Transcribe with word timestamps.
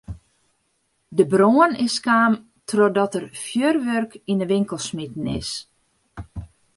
De 1.15 1.23
brân 1.31 1.71
is 1.85 1.95
kaam 2.05 2.33
trochdat 2.69 3.11
der 3.15 3.25
fjoerwurk 3.43 4.11
yn 4.31 4.39
de 4.41 4.47
winkel 4.53 4.79
smiten 4.87 5.27
is. 5.39 5.49